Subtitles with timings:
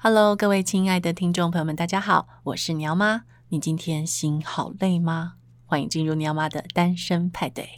[0.00, 3.24] Hello，各位亲爱的听众朋友们，大家好，我是鸟妈。
[3.48, 5.34] 你今天心好累吗？
[5.66, 7.70] 欢迎进入鸟妈的单身派对。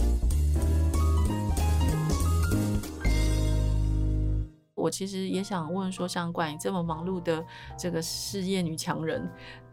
[4.74, 7.42] 我其实也想问说，像关于这么忙碌的
[7.78, 9.26] 这个事业女强人，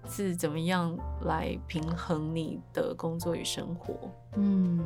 [0.08, 3.94] 是怎么样来平衡你的工作与生活？
[4.38, 4.80] 嗯，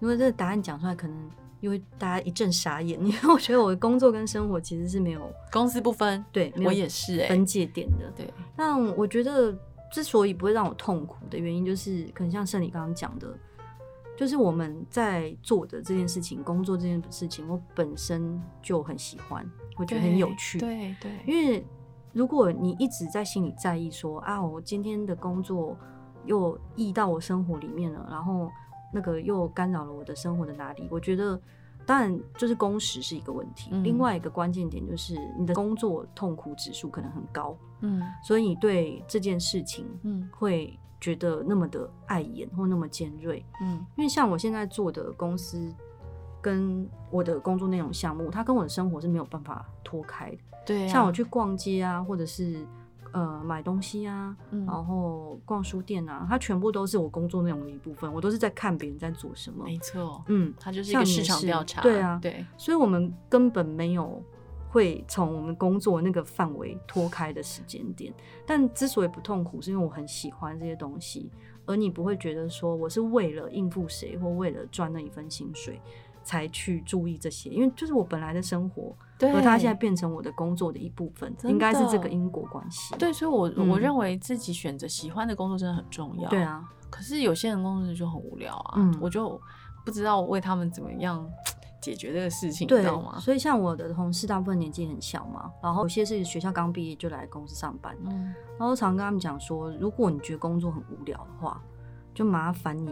[0.00, 1.30] 因为这个答案讲出来可能。
[1.64, 8.12] 因为大家一阵傻眼，因为我觉得我的工作跟生活其实是没有公私不分，对，我也是哎，分界点的。
[8.14, 9.56] 对，但我觉得
[9.90, 13.34] 之所以不会让我痛苦的原因，就是可能像盛理刚刚讲的，
[14.14, 20.58] 就是我们在做的这件事情，工作这件事情，我本身就很喜欢，我觉得很有趣。
[20.58, 21.64] 对对，因为
[22.12, 25.74] 如果你一直在心里在意说啊，我今天的工作
[26.26, 28.50] 又溢到我生活里面了，然后。
[28.96, 30.86] 那个又干扰了我的生活的哪里？
[30.88, 31.36] 我觉得，
[31.86, 33.70] 当然就是工时是一个问题。
[33.72, 45.72] 嗯、另外一个关键点就是你的工作痛苦指数可能很高，嗯，所以你对这件事情，嗯，会觉得那么的碍眼或那么尖锐，嗯，因为像我现在做的公司
[46.40, 50.38] 跟我的工作内容项目，它跟我的生活是没有办法脱开的。
[50.66, 52.66] 对、啊，像我去逛街啊，或者是。
[53.14, 58.12] 呃，买东西啊，嗯、然后逛书店啊，它全部都是我工作内容的一部分。
[58.12, 59.64] 我都是在看别人在做什么。
[59.64, 61.80] 没错，嗯，它就是一个市场调查。
[61.80, 64.20] 对啊，对，所以我们根本没有
[64.68, 68.12] 会从我们工作那个范围脱开的时间点。
[68.44, 71.30] 但之所以不痛苦，是因为我很喜欢这些东西，
[71.66, 75.80] 而你不会觉得说我是为了应付谁或为了赚那一份薪水
[76.24, 78.92] 才去注意这些，因为就是我本来的生活。
[79.18, 82.94] 对，而他现在变成我的工作的一部分，应该是这个因果关系。
[82.96, 86.28] 对，所以我，我、嗯、我认为自己选择喜欢的工作真的很重要。
[86.28, 89.40] 对啊，可是有些人工作就很无聊啊，嗯、我就
[89.84, 91.24] 不知道为他们怎么样
[91.80, 93.18] 解决这个事情，你知道吗？
[93.20, 101.60] 所以，像我的同事，大部分年纪很小嘛，然后有些是学校刚毕业就来公司上班，嗯，然后常跟他们讲说，如果你觉得工作很无聊的话，
[102.14, 102.90] 就麻烦你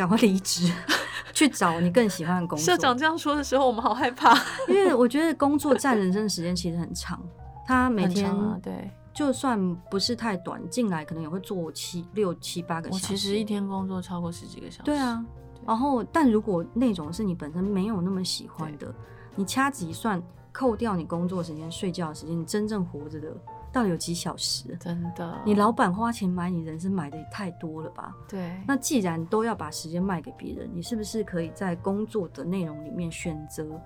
[0.00, 0.72] 赶快离职。
[1.34, 2.64] 去找你更喜欢的工作。
[2.64, 4.34] 社长这样说的时候，我们好害怕，
[4.66, 7.22] 因为我觉得工作占人生的时间其实很长。
[7.66, 13.04] 他每天对，就算不是太短，进来可能也会做七六七八个小时。
[13.04, 14.82] 我其实一天工作超过十几个小时。
[14.84, 15.24] 对啊，
[15.66, 18.92] 然后但如果那种是你本身没有那么喜欢的，
[19.36, 23.28] 你掐指一算，扣掉你工作时间、睡觉时间，你真正活着的。
[23.72, 24.76] 到底有几小时？
[24.80, 28.14] 真的，你老板花钱买你人生买的也太多了吧？
[28.28, 28.60] 对。
[28.66, 33.80] 那既然都要把时间卖给别人，你是不是可以在工作的内容里面选择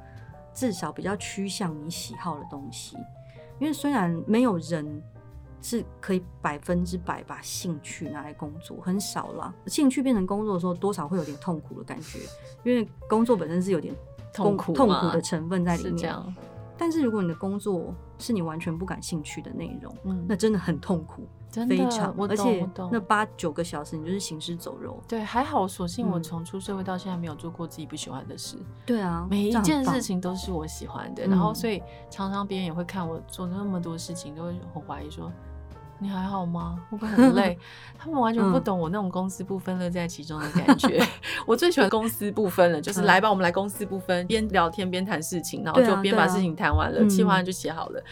[0.55, 2.97] 至少比较趋向你喜好的东西？
[3.59, 5.03] 因为虽然没有人
[5.62, 9.55] 是可以百分之百把兴趣拿来工作，很少啦。
[9.66, 12.19] 兴趣变成工作的时候，多少会有点痛苦的感觉，
[12.65, 13.95] 因为工作本身是有点
[14.33, 16.15] 痛苦痛苦的成分在里面。
[16.76, 22.14] 但是如果你的工作是你完全不感兴趣的内容，嗯，那真的很痛苦，真的非常。
[22.18, 22.68] 而且。
[22.90, 25.00] 那八九个小时你就是行尸走肉。
[25.06, 28.56] 对，还好，所幸我从出社会到现在没有做过自己不喜欢的事。
[28.84, 35.30] 对啊，每一件事情都是我喜欢的，然后所以常常别人也会看我做那么多事情，都会很怀疑说。
[35.99, 36.78] 你还好吗？
[36.91, 37.59] 会不会很累？
[37.99, 40.99] 他们完全不懂我那种公私不分乐在其中的感觉。
[40.99, 41.06] 嗯、
[41.47, 48.03] 我最喜欢公私不分了，就是来吧，我们来公私不分，边聊天边谈事情，然后就边把事情谈完了，计划案就写好了，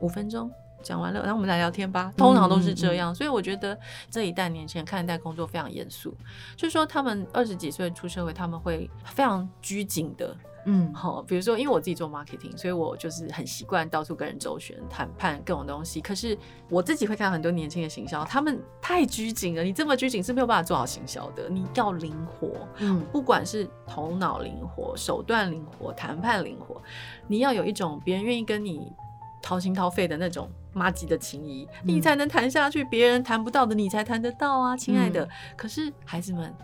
[0.00, 0.50] 五分钟
[0.82, 2.12] 讲完了，然后我们来聊天吧。
[2.16, 3.78] 通常都是这样，嗯、所以我觉得
[4.10, 6.14] 这一代年轻人看待工作非常严肃，
[6.56, 10.36] 就是说他们二十几岁出社会，他们会非常拘谨的。
[10.70, 15.98] 嗯，好，比如说，因为我自己做 marketing，所以我就是很习惯到处跟人周旋、谈判各种东西。
[15.98, 16.36] 可是
[16.68, 19.62] 我自己会看到很多年轻的行销，他们太拘谨了。
[19.62, 21.48] 你这么拘谨是没有办法做好行销的。
[21.48, 26.82] 你要灵活，嗯，不管是头脑灵活、手段灵活、谈判灵活，
[27.26, 28.92] 你要有一种别人愿意跟你
[29.48, 32.84] 掏心掏肺的那种妈吉的情谊，嗯、你才能谈下去。
[32.84, 35.24] 别人谈不到的，你才谈得到啊，亲爱的。
[35.24, 36.54] 嗯、可是孩子们。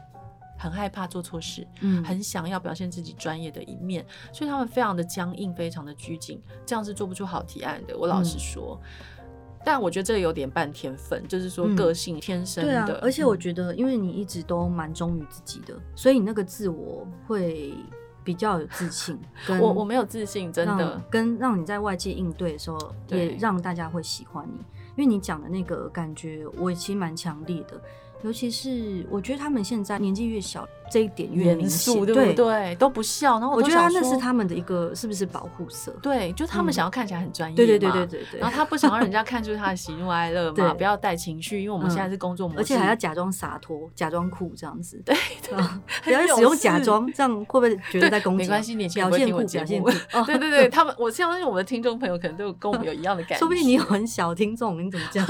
[0.57, 7.99] 很害怕做错事，嗯，很想要表现自己专业的一面，所以他们非常的僵硬，非常的拘谨，这样是做不出好提案的。
[7.99, 9.25] 我老实说，嗯、
[9.63, 12.85] 但我觉得这有点半天分，就是说个性天生的。
[12.85, 17.75] 嗯、对啊，而且我觉得，因为你一直都蛮忠于自己的，所以你那个自我会
[18.25, 19.17] 比较有自信。
[19.61, 24.59] 我我没有自信，真的，跟让你在外界应对的时候，也让大家会喜欢你，
[24.97, 27.81] 因为你讲的那个感觉，我其实蛮强烈的。
[28.25, 32.75] 尤其是我觉得他们现在年纪越小，这一点越明显，对不对？
[32.77, 33.39] 都不笑。
[33.39, 35.95] 然后我，我觉得那是他们的一个是不是保护色？
[36.01, 37.57] 对，就他们想要看起来很专业嘛。
[37.57, 38.41] 对对对对对对。
[38.41, 44.99] 然后他不想让人家看出他的喜怒哀乐嘛，不要带情绪，因为我们现在是工作模式，而且还要假装洒脱、假装酷这样子。
[45.05, 45.15] 对，
[46.03, 48.45] 不要使用假装，这样会不会觉得在攻击？
[48.45, 49.91] 没关系，你表现酷， 表现酷。
[50.25, 53.37] 对对对，他们我相信我们的听众朋友可能都有跟我们有一样的感觉。
[53.45, 55.27] 说不定你有很小听众，你怎么讲？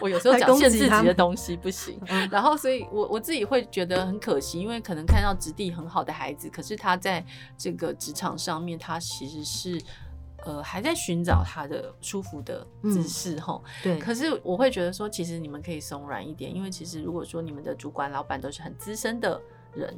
[0.00, 2.00] 我有时候讲限制级的东西不行，
[2.30, 2.86] 然后所以。
[2.92, 7.24] 我我自己会觉得很可惜，因为可能看到质地很好的孩子，可是他在
[7.58, 9.82] 这个职场上面，他其实是
[10.44, 13.60] 呃还在寻找他的舒服的姿势哈。
[13.82, 13.98] 对。
[13.98, 19.40] 可是我会觉得说，其实你们可以松软一点，因为其实如果说你们的主管、老板都是很资深的
[19.74, 19.94] 人，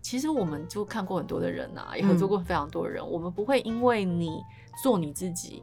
[0.00, 4.40] 其实我们就看过很多的人啊，也合作过非常多的人，嗯、我们不会因为你
[4.82, 5.62] 做你自己。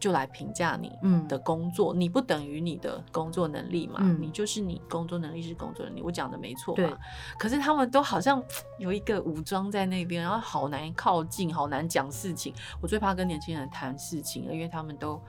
[0.00, 0.90] 就来评价你
[1.28, 3.98] 的工作，嗯、你不等于你的工作能力嘛？
[4.00, 6.82] 嗯、你就是你工作能力是工作能力，我讲的没错嘛？
[6.82, 6.96] 对。
[7.38, 8.42] 可是他们都好像
[8.78, 12.52] 有一个武装在那边，然后好难靠近，好难讲事情。
[12.80, 15.20] 我最怕跟年轻人谈事情，因为他们都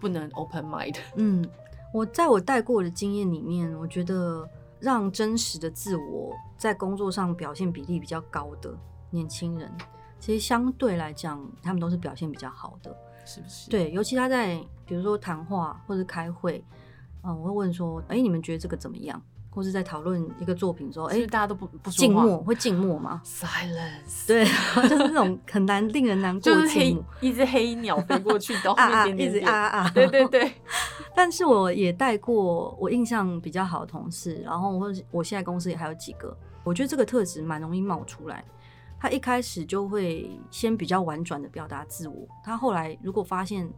[0.00, 0.96] 不能 open mind。
[1.14, 1.48] 嗯，
[1.94, 4.46] 我在我带过的经验里面，我觉得
[4.80, 8.76] 让真实的自我在工作上表现比例比较高的
[9.10, 9.72] 年轻人，
[10.18, 12.94] 其实相对来讲，他们都是表现比较好的。
[13.26, 13.68] 是不是？
[13.68, 16.64] 对，尤其他在比如说谈话或者开会，
[17.22, 19.20] 嗯，我会问说，哎、欸，你们觉得这个怎么样？
[19.50, 24.26] 或是在讨论一个作品说，哎、欸，大家都不不静默，会静默吗？Silence。
[24.26, 24.44] 对，
[24.86, 30.52] 就是那种很难令人难过的静默，一只黑鸟飞过去，都后面点点点啊啊，啊，对对对。
[31.16, 38.44] 但是我也带过我印象比较好的同事，然后我我现在公司也还有几个，我觉得这个特质蛮容易冒出来。
[38.98, 43.70] 他一开始就会先比较婉转的表达自我，他后来如果发现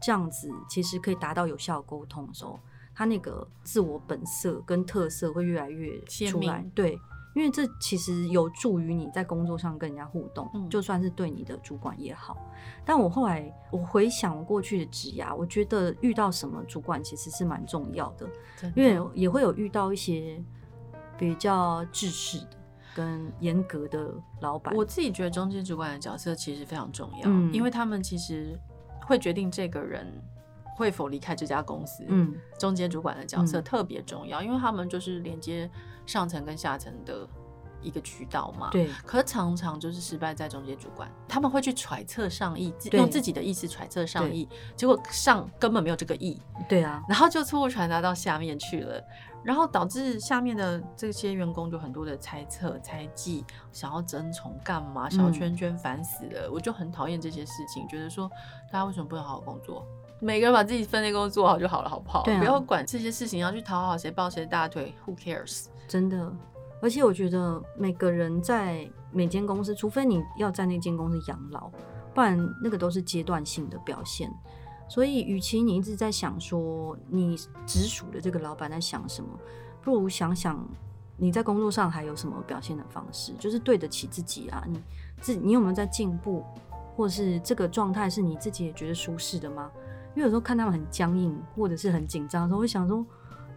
[0.00, 2.58] 这样子其实可以达到有效沟通的时候，
[2.94, 6.64] 他那个自我本色跟特色会越来越出来。
[6.74, 6.98] 对，
[7.34, 12.36] 因为这其实有助于你在工作上跟人家互动，嗯、就算是对你的主管也好。
[12.84, 18.26] 但我后来我回想过去的职涯，我觉得遇到什么主管其实是蛮重要的，
[18.60, 20.42] 的因为也会有遇到一些
[21.18, 22.59] 比较制式的。
[22.94, 28.58] 跟严格的老板，我自己觉得中间主管的角色其实非常重要，嗯，因为他们其实
[29.06, 30.06] 会决定这个人
[30.76, 32.04] 会否离开这家公司。
[32.08, 35.70] 嗯，中间主管的角色特别重要，嗯，因为他们就是连接
[36.06, 37.28] 上层跟下层的
[37.82, 38.70] 一个渠道嘛。
[38.70, 46.40] 对，可是常常就是失败在中间主管，他们会去揣测上意，用自己的意思揣测上意，结果上根本没有这个意。
[46.68, 49.02] 对啊，然后就错误传达到下面去了。
[49.42, 55.08] 然后导致下面的这些员工就很多的猜测、猜忌，想要争宠干嘛？
[55.08, 56.46] 小圈圈烦死了！
[56.46, 58.30] 嗯、我就很讨厌这些事情，觉得说
[58.70, 59.86] 大家为什么不能好好工作？
[60.20, 62.20] 每个人把自己分内工作做好就好了，好不好？
[62.20, 65.66] 啊、不要管这些事情，要去讨好谁抱谁大腿？Who cares？
[65.88, 66.30] 真的，
[66.82, 71.70] 而且我觉得每个人在每间公司，除非你要在那间公司养老，
[72.14, 74.30] 不然那个都是阶段性的表现。
[74.90, 79.30] 所以，与其你一直在想说你直属的这个老板在想什么，
[79.82, 80.68] 不如想想
[81.16, 84.64] 你在工作上还有什么表现的方式，就是对得起自己啊。
[84.66, 84.82] 你
[85.20, 86.44] 自你有没有在进步，
[86.96, 89.70] 或是这个状态是你自己也觉得舒适的吗？
[90.14, 93.06] 因为有时候看他们很僵硬或者是很紧张的时候，会想说。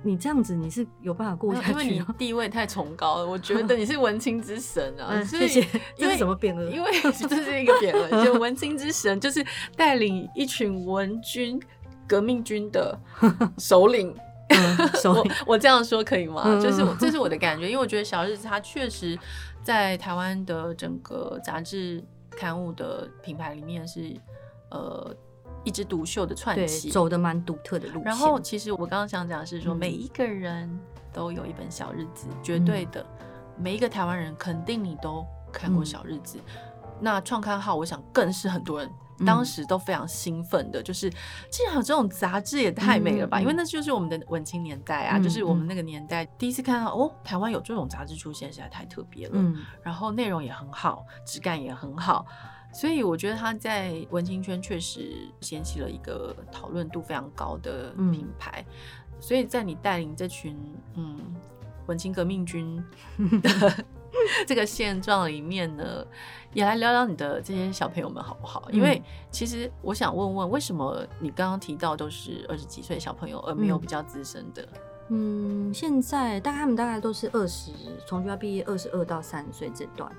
[0.04, 1.70] 你这样子你是有办法过下去？
[1.72, 5.08] 因为你地位太崇高了，我觉得 你是文青之神啊！
[5.12, 5.66] 嗯、谢谢。
[5.98, 6.72] 因为什么辩论？
[6.72, 6.92] 因为
[7.28, 9.44] 这是一个辩论，就文青之神就是
[9.76, 11.60] 带领一群文军、
[12.08, 13.00] 革命军的
[13.58, 14.14] 首领。
[15.02, 16.44] 首领，我我这样说可以吗？
[16.46, 19.18] 嗯、就是这是我的感觉，因为我觉得小日子他确实
[19.64, 24.16] 在台湾的整个杂志刊物的品牌里面是
[24.70, 25.16] 呃。
[25.64, 28.04] 一枝独秀的传奇，走的蛮独特的路线。
[28.04, 30.70] 然后，其实我刚刚想讲的是说，每一个人
[31.12, 33.06] 都有一本小日子，嗯、绝对的，
[33.58, 36.38] 每一个台湾人肯定你都看过小日子。
[36.48, 38.90] 嗯、那创刊号，我想更是很多人
[39.26, 41.10] 当时都非常兴奋的，嗯、就是
[41.50, 43.40] 竟然有这种杂志也太美了吧！
[43.40, 49.34] 嗯、因为那就是我们的文青年代啊，嗯、就是我们那个年代第一次看到哦，台湾有这种杂志出现，实在太特别了。
[49.36, 52.26] 嗯、然后内容也很好，质感也很好。
[52.74, 58.66] 所以我觉得他在文青圈确实掀起了一个讨论度非常高的品牌。
[58.68, 60.58] 嗯、所以在你带领这群
[60.96, 61.20] 嗯
[61.86, 62.84] 文青革命军
[63.44, 63.86] 的
[64.48, 66.06] 这个现状里面呢，
[66.54, 68.68] 也来聊聊你的这些小朋友们好不好？
[68.72, 74.68] 因为其实我想问问，为什么你刚刚提到都是二十几岁小朋友，而没有比较资深的？
[75.10, 77.72] 嗯，现在大概他们大概都是二十，
[78.08, 80.12] 从学校毕业二十二到三十岁这段。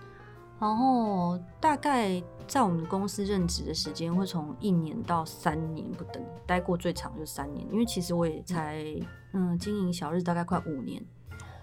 [0.65, 7.71] 然后大概在我们公司任职的时间会从一年到三年不等，待过最长就三年。
[7.71, 8.83] 因为其实我也才
[9.35, 11.05] 嗯经营小日大概快五年，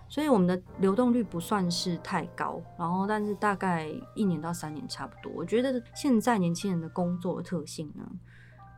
[0.08, 5.31] 所以我们的流动率不算是太高，然后但是大概一年到三年差不多。
[5.36, 8.08] 我觉得现在年轻人的工作的特性呢，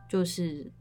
[0.08, 0.72] 就是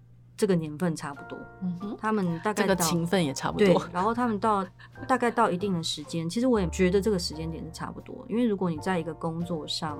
[0.43, 4.65] 这个年份差不多，嗯哼，他们大概这个勤奋也差不多，对，然后他们到
[5.07, 9.97] 大概到一定的时间，其实我也觉得这个时间点是差不多，因为如果你在一个工作上。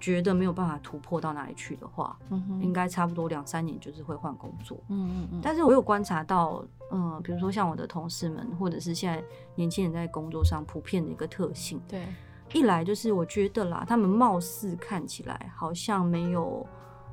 [0.00, 4.76] 觉得没有办法突破到哪里去的话，嗯哼，应该差不多两三年就是会换工作。
[4.88, 5.40] 嗯嗯嗯。
[5.40, 9.22] 但是我有观察到，嗯、呃，比如说像我的同事们，或者是现在
[9.54, 11.80] 年轻人在工作上普遍的一个特性。
[11.86, 12.02] 对。
[12.52, 16.66] 一来就是我觉得啦，他们貌似看起来好像没有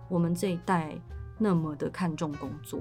[0.08, 1.00] 我们这一代
[1.40, 2.80] 那么的看重工作。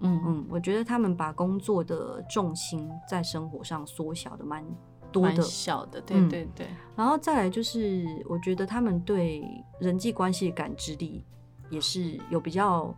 [0.00, 0.46] 嗯嗯。
[0.50, 4.64] 我觉得他们把工作的重心在生活上缩小的蛮。
[5.10, 9.42] 多的小的，对对对、嗯，然后再来就是，我觉得他们对
[9.80, 11.24] 人际关系的感知力
[11.70, 12.94] 也是有比较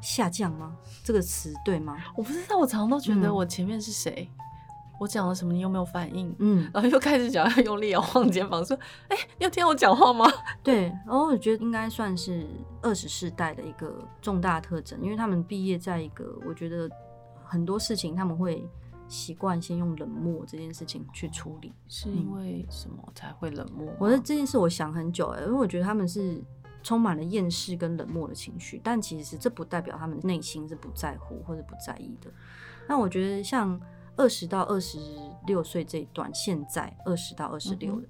[0.00, 0.76] 下降吗？
[1.04, 1.96] 这个词对吗？
[2.16, 4.44] 我不知道，我常常都觉得我前面是谁，嗯、
[5.02, 6.34] 我讲了什么，你有没有反应？
[6.38, 8.78] 嗯，然后又开始讲，要用力摇晃肩膀，说
[9.08, 10.26] ：“哎、欸，你有听我讲话吗？”
[10.62, 12.46] 对，然后我觉得应该算是
[12.80, 16.88] 二十世代的一个重大特征，因为他们毕业在一个，我觉得
[17.44, 18.66] 很多事情他们会。
[19.08, 23.92] 习惯先用冷漠这件事情去处理，是因为什么才会冷漠？
[23.98, 26.42] 我的这件事我想很久哎，因为我觉得他们是
[26.82, 32.30] 充满了厌世跟冷漠的情绪，但其实这不代表他们内心是不在乎或者不在意的。
[32.88, 33.78] 那我觉得像
[34.16, 34.98] 二十到二十
[35.46, 38.06] 六岁这一段，现在二十到二十六的，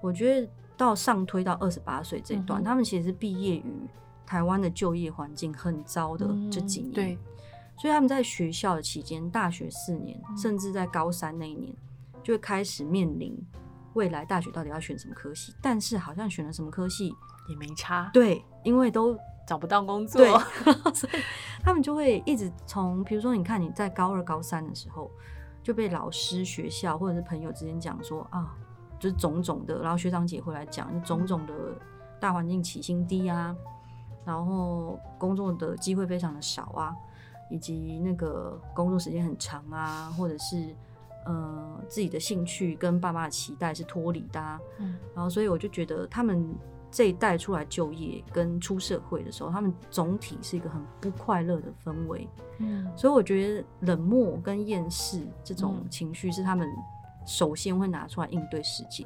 [0.00, 3.88] 我觉得到上推到二十八岁这一段，嗯、他们其实是毕业于
[4.26, 6.90] 台湾的就业环境很糟的这几年。
[6.90, 7.18] 嗯、对。
[7.76, 11.74] 所以他们在学校的期间，大学四年，甚至在高三那一年，
[12.22, 13.36] 就会开始面临
[13.94, 15.52] 未来大学到底要选什么科系。
[15.60, 17.12] 但是好像选了什么科系
[17.48, 20.24] 也没差，对，因为都找不到工作，
[20.94, 21.22] 所以
[21.64, 25.10] 他们就会一直从，比如说你看你在高二、高三的时候，
[25.64, 28.54] 就被老师、学校或者是朋友之间讲说啊，
[29.00, 31.54] 就是种种的，然后学长姐会来讲，就种种的
[32.20, 33.56] 大环境起薪低啊，
[34.24, 36.94] 然后工作的机会非常的少啊。
[37.50, 40.74] 以及那个工作时间很长啊，或者是
[41.26, 46.42] 呃自己的兴趣跟爸妈的期待是脱离的啊，嗯，然后所以我就觉得他们
[46.94, 56.68] 这一代出来就业跟出社会的时候，他们总体是一个很不快乐的氛围，嗯，所以我觉得冷漠跟厌世这种情绪是他们
[57.26, 59.04] 首先会拿出来应对世界，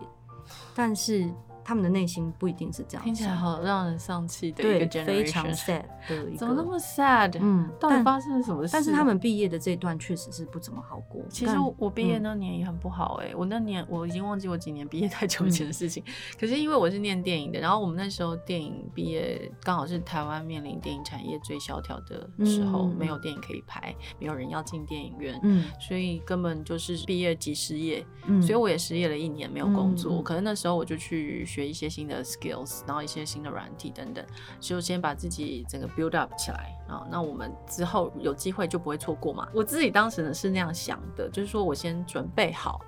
[0.74, 1.32] 但是。
[1.68, 7.36] 他们的内心不一定是这样，听起来好让人丧气的一个 generation，非常 sad 的一个，怎么那么 sad？
[7.42, 8.72] 嗯，到底发生了什么事？
[8.72, 11.22] 但是他们毕业的这一段确实是不怎么好过。
[11.28, 16.02] 其实我毕业那年也很不好哎、欸，嗯、我那年我已经忘记我几年毕业太久以前的事情。
[16.06, 30.14] 嗯、 可是因为我是念电影的，然后我们那时候电影毕业刚好是台湾面临电影产业最萧条的时候，嗯、没有电影可以拍，没有人要进电影院，嗯，所以根本就是毕业即失业，嗯，所以我也失业了一年没有工作。
[30.14, 32.24] 嗯、可能那时候我就去学一些新的。
[32.28, 34.22] skills，然后一些新的软体等等，
[34.60, 37.06] 就先把自己整个 build up 起来啊。
[37.10, 39.48] 那我们之后有机会就不会错过嘛。
[39.54, 42.84] 我自己当时呢是那样想的，就是说我先准备好，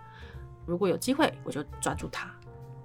[0.67, 2.31] 如果有机会我就抓住它。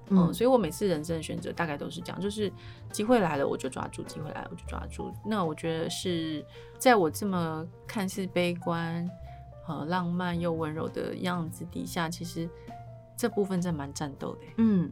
[0.10, 2.50] 嗯，嗯，所以我每次人生的选择大概都是这样，就是
[2.90, 5.12] 机会来了我就抓住，机会来了我就抓住。
[5.26, 6.46] 那我觉得是
[6.78, 9.06] 在我这么看似悲观、
[9.68, 12.48] 呃浪漫又温柔的样子底下，其实
[13.18, 14.42] 这部分真的蛮战斗的。
[14.58, 14.90] 嗯。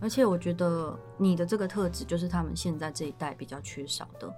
[0.00, 4.32] 而且我觉得你的这个特质就是他们现在这一代比较缺少的，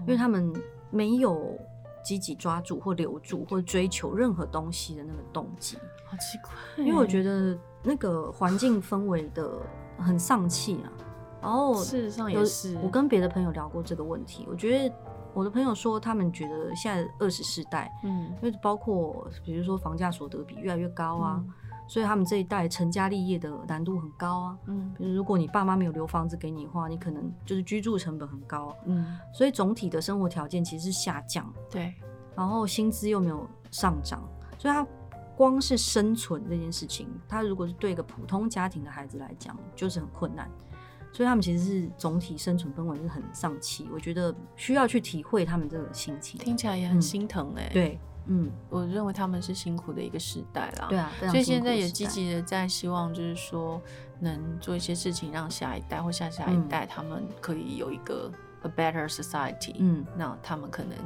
[0.00, 0.52] 因为他们
[0.90, 1.58] 没有
[2.04, 5.78] 积极抓住或留住或追求任何东西的那个动机。
[6.04, 9.50] 好奇怪，因为我觉得那个环境氛围的
[9.98, 10.92] 很丧气啊。
[11.40, 14.94] 然后事实上也是，我跟别的朋友聊过这个问题，我觉得
[15.32, 21.42] 我的朋友说他们觉得现在二十世代，嗯，因为包括比如说房价所得比越来越高啊。
[21.42, 21.52] 嗯
[21.88, 31.94] 所以他们这一代成家立业的难度很高啊，嗯，比如如果你爸妈没有留房子给你的话，你可能就是居住成本很高，嗯，所以总体的生活条件其实是下降，对，
[32.34, 34.20] 然后薪资又没有上涨，
[34.58, 34.84] 所以他
[35.36, 40.50] 光是生存这件事情，他如果是对一个普通家庭的孩子来讲，就是很困难，
[41.12, 48.00] 所以他们其实是总体生存氛围是很丧气，我觉得需要去体会他们这个心情，听起来也很心疼哎、欸，对。
[48.26, 50.86] 嗯，我认为他们是辛苦的一个时代啦。
[50.88, 53.80] 对啊，所以现在也积极的在希望，就是说
[54.20, 58.30] 能做一些事情，让下一代或下下一代他们可以有一个
[58.62, 59.74] a better society。
[59.78, 60.96] 嗯，那他们可能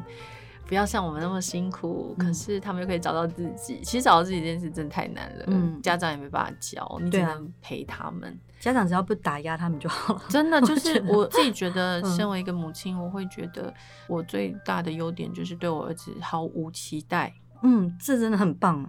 [0.70, 3.80] 不要像我们那么辛苦，嗯、可是他们又可以找到自己。
[3.82, 8.38] 其实找到自己这件事真的太难了，嗯，家长也没办法教，你只能陪他们。
[8.60, 10.22] 家长只要不打压他们就好了。
[10.28, 13.74] 真的，就是我自己觉得，身为一个母亲，嗯、我会觉得
[14.06, 17.34] 我最大的优点就是对我儿子毫无期待。
[17.64, 18.88] 嗯，这真的很棒。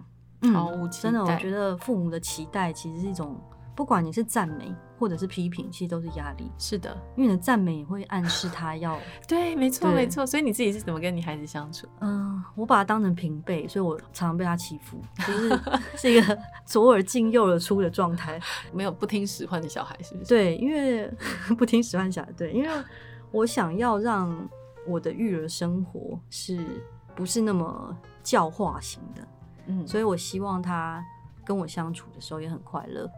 [0.54, 1.10] 毫无期待。
[1.10, 3.36] 真的，我觉得父母的期待其实是一种。
[3.74, 4.70] 不管你是赞美
[5.02, 6.48] 或者是批评，其实都是压力。
[6.56, 10.24] 是的，因为你的赞美也会暗示他要 对，没错没错。
[10.24, 11.88] 所以你自己是怎么跟你孩子相处？
[12.00, 15.60] 嗯，我把他当成平辈，所以我常常被他欺负，就是
[15.98, 18.38] 是一个左耳进右耳出的状态，
[18.72, 20.28] 没有不听使唤的小孩，是不是？
[20.28, 21.12] 对，因为
[21.58, 22.68] 不听使唤小孩，对，因为
[23.32, 24.32] 我想要让
[24.86, 26.64] 我的育儿生活是
[27.16, 29.28] 不是那么教化型的？
[29.66, 31.04] 嗯，所以我希望他
[31.44, 33.10] 跟我相处的时候也很快乐。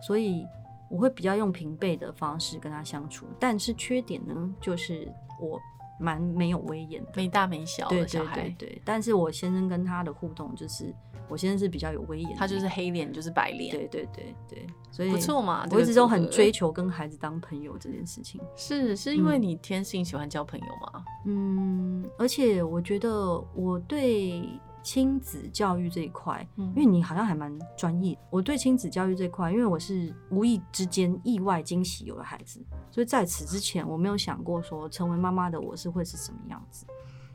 [0.00, 0.46] 所以
[0.90, 5.06] 我会比较用平辈的方式跟他相处，但是缺点呢，就是
[5.40, 5.60] 我
[6.00, 8.34] 蛮没有威严的，没大没小的小孩。
[8.34, 10.94] 对对对对，但是我先生跟他的互动就是，
[11.28, 13.74] 我先生是比较有威严，他就是黑脸就是白脸。
[13.74, 15.66] 对对对对，所以不错嘛。
[15.70, 18.40] 我一直都很追求跟孩子当朋友这件事情。
[18.56, 21.04] 是是因为你天性喜欢交朋友吗？
[21.26, 23.10] 嗯，而且我觉得
[23.54, 24.42] 我对。
[24.82, 28.18] 亲子教育这一块，因为你好像还蛮专业。
[28.30, 36.86] 我对亲子教育这一块，因为我是无意之间意外惊喜有了孩子，所以在此之前我没有想过说成为妈妈的我是会是什么样子。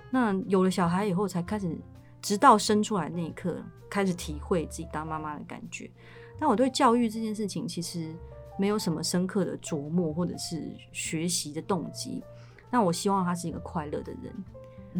[0.10, 1.78] 那有了小孩以后，才开始，
[2.22, 3.58] 直到生出来那一刻，
[3.90, 5.90] 开始体会自己当妈妈的感觉。
[6.40, 8.16] 但我对教育这件事情其实
[8.58, 12.24] 没有什么深刻的琢磨或者是学习的动机。
[12.70, 14.34] 那我希望他是一个快乐的人。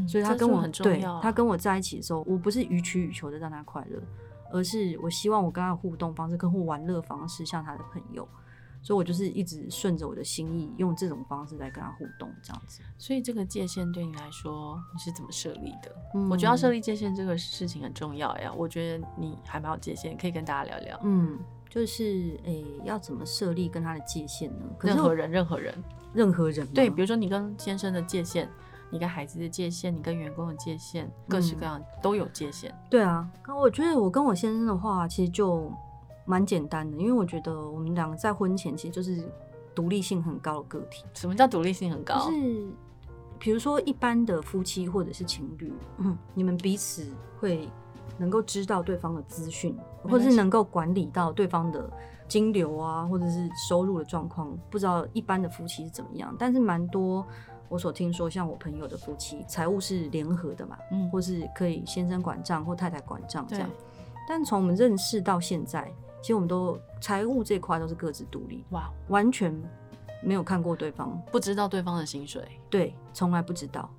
[0.08, 4.02] 所以他跟我很重要，对，他跟我在一起的时候，我不是予取予求的让他快乐，
[4.52, 8.28] 而是我希望我跟他的互动方式，跟我玩乐方式像他的朋友，
[8.82, 12.82] 所以我就是一直顺着我的心意，用这种方式来跟他互动，这样子。
[12.98, 15.96] 所以这个界限对你来说，你是怎么设立的？
[16.16, 18.52] 嗯，我觉得要设立界限这个事情很重要呀。
[18.56, 21.00] 我觉得你还蛮有界限，可以跟大家聊聊。
[21.04, 24.66] 嗯，就是诶、欸，要怎么设立跟他的界限呢？
[24.82, 25.84] 任何人，任何人，
[26.14, 28.50] 任何人，对，比如说你跟先生的界限。
[28.94, 32.70] 你跟孩子的界限，你跟员工的界限，各式各样都有界限。
[32.70, 33.28] 嗯、对啊，
[33.60, 35.68] 我觉得我跟我先生的话，其实就
[36.26, 39.28] 蛮简单的，因为我觉得我们两个在婚前其实就是
[39.74, 41.04] 独立性很高的个体。
[41.16, 42.20] 什么叫独立性很高？
[42.20, 42.68] 就是
[43.40, 47.68] 比如说一般的夫妻或者是情侣，嗯，你们彼此会
[48.20, 51.90] 能够知道对方的资讯，或者是能够管理到对方的
[52.28, 54.56] 金流啊，或者是收入的状况。
[54.70, 57.26] 不知道一般的夫妻是怎么样，但是蛮多。
[57.74, 63.68] 我所听说，像我朋友的夫妻，财务是联合的嘛，嗯，或是可以先生管账或太太管账这样。
[64.30, 69.60] 但从我们认识到现在，其实我们都财务这块都是各自独立，哇，完全
[70.22, 73.90] 没有看过对方，不知道对方的薪水，对，从来不知道。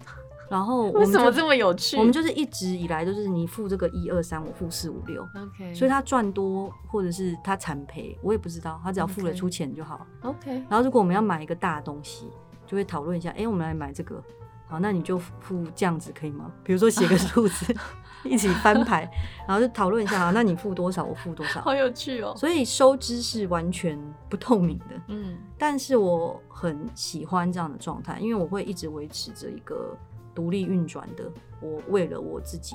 [0.49, 1.97] 然后我们为什么这么有趣？
[1.97, 5.75] 我们就是一直以来都是你付这个一二三，我付四五六，OK。
[5.75, 10.63] 所以他赚多或者是他惨赔，我也不知道，他只要付得出钱就好，OK。
[10.71, 12.31] 然后如果我们要买一个大东西。
[12.75, 14.21] 就会讨论一下，哎、欸，我们来买这个，
[14.67, 16.51] 好，那你就付这样子可以吗？
[16.65, 17.73] 比如说写个数字，
[18.29, 19.09] 一起翻牌，
[19.47, 22.35] 然后就讨论一下，好，那你付多少，我付多少，好有趣哦。
[22.37, 23.97] 所以收支是完全
[24.29, 29.97] 不透明的，嗯，但是我很喜欢这样的状态，因为我会一直维持着一个
[30.35, 31.31] 独立运转的。
[31.61, 32.75] 我为了我自己，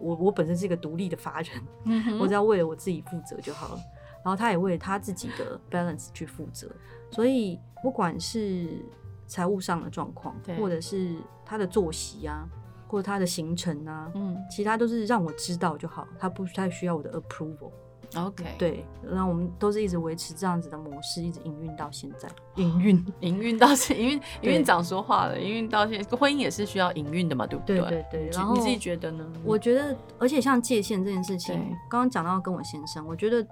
[0.00, 3.80] 我我本身是一个独立的法人，嗯、我只要为了我自己负责就好了。
[4.24, 6.68] 然后他也为了他自己的 balance 去负责，
[7.12, 8.84] 所以不管是
[9.26, 12.46] 财务上的状况，或者是他的作息啊，
[12.88, 17.70] 或者他的行程啊，嗯，其他都是让我知道就好，他不太需要我的 approval。
[18.14, 27.80] OK，对，然后我们都是一直维持这样子的模式，一直营运到现在，营运 营运到现，营运营运长说话了，营运到现在，婚姻也是需要营运的嘛，对不对？
[27.80, 28.30] 对对对。
[28.30, 29.26] 然后你自己觉得呢？
[29.44, 31.56] 我觉得，而且像界限这件事情，
[31.90, 33.44] 刚刚讲到跟我先生，我觉得。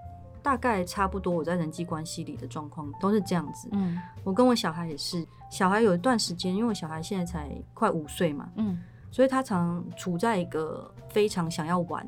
[0.45, 3.67] 大概差不多，我在人际关系里的状况都是这样子。
[3.73, 8.79] 嗯，我跟我小孩也是，小孩有一段时间，因为我小孩现在才快五岁嘛，嗯，
[9.11, 12.07] 所以他常处在一个非常想要玩，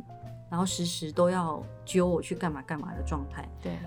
[0.50, 3.48] 然后时时都要揪我去干嘛干嘛的状态。
[3.62, 3.78] 对，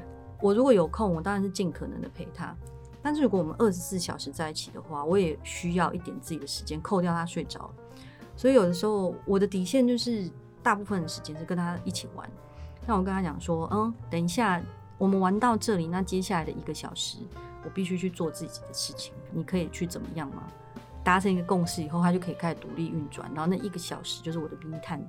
[0.42, 2.56] 我如果有空，我当然是尽可能的陪他。
[3.04, 7.70] 但是如果我们二十四小时在一起的话，我也需要一点自己的时间，扣掉他睡着。
[8.36, 10.28] 所以有的时候我的底线就是
[10.64, 12.28] 大部分的时间是跟他一起玩。
[12.90, 14.60] 那我跟他讲说，嗯，等一下
[14.98, 17.20] 我们玩到这里，那接下来的一个小时，
[17.64, 19.14] 我必须去做自己的事情。
[19.32, 20.42] 你可以去怎么样吗？
[21.04, 23.30] 达成一个共识以后，他就可以开始独立运转。
[23.36, 25.00] 然后那一个小时就是我的冰探。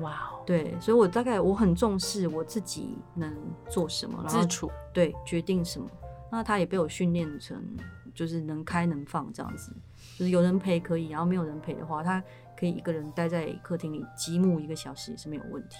[0.00, 3.32] 哇 Wow，对，所以我大概我很重视我自己能
[3.70, 5.88] 做什么，然后自处，对，决定什么。
[6.32, 7.62] 那他也被我训练成
[8.16, 9.72] 就是能开能放这样子，
[10.18, 12.20] 就是有人陪可以，然后没有人陪的话，他
[12.58, 15.76] 可以一个人待在客厅里积木一个小时也是没有问题。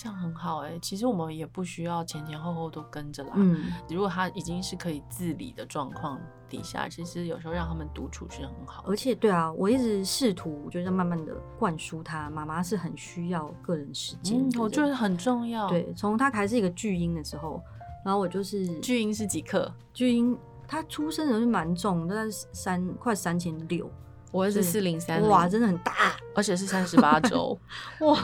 [0.00, 0.78] 这样很好哎、欸。
[0.78, 3.32] 其实我们也不需要前前后后都跟着啦。
[3.34, 8.82] 嗯，如果他已经是可以自理的状况底下，其实有时候让他们独处是很好。
[8.86, 14.50] 而且，对啊，我一直试图就是慢慢的灌输他，妈妈是很需要个人时间、嗯。
[14.58, 15.68] 我觉得很重要。
[15.68, 17.62] 对，从他还是一个巨婴的时候，
[18.02, 19.70] 然后我就是巨婴是几克？
[19.92, 20.34] 巨婴
[20.66, 23.90] 他出生的时候是蛮重，大概三快三千六。
[24.32, 25.92] 我也是四零三，哇，真的很大，
[26.34, 27.58] 而且是三十八周，
[28.00, 28.16] 哇，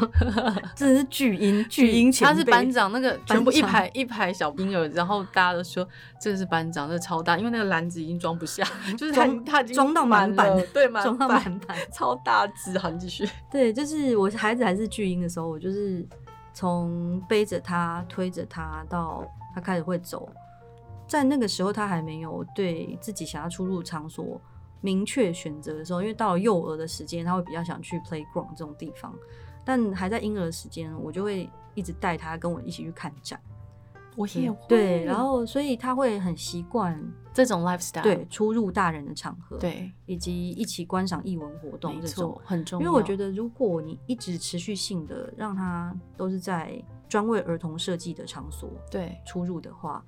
[0.74, 2.32] 真的是巨婴， 巨婴前辈。
[2.32, 5.86] 他是班长，那个全部一排一排小婴儿，然后大家都说
[6.20, 8.64] 这个是班长，这个超大，因为那个篮子已经装不下，
[8.96, 12.78] 就是他他已经装到满版，对，满装到满版，超大只。
[12.78, 13.28] 好，你继续。
[13.50, 16.06] 对，就是我孩子还是巨婴的时候，我就是
[16.54, 20.28] 从背着他、推着他到他开始会走，
[21.08, 24.40] 在那个时候他还没有对自己想要出入场所
[24.80, 29.14] 明确选择的时候，因为到了幼儿的时间，他会比较想去 playground 这种地方，
[29.64, 33.40] 但还在婴儿的时间，我就会一直带他跟我一起去看展。
[34.16, 34.58] 我也会。
[34.66, 36.98] 对，然后所以他会很习惯
[37.34, 42.86] 这种 lifestyle，对，出入大人的场合，对，以及一起观赏艺文活动这种很重要。
[42.86, 50.02] 因为我觉得，如果你一直持续性的让他都是在专为儿童设计的场所对出入的话，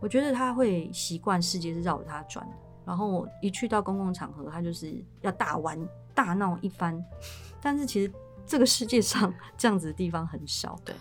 [0.00, 2.46] 我觉得他会习惯世界是绕着他转。
[2.86, 5.78] 然后一去到公共场合，他就是要大玩
[6.14, 7.04] 大闹一番。
[7.60, 8.10] 但是其实
[8.46, 10.94] 这个世界上这样子的地方很少，对，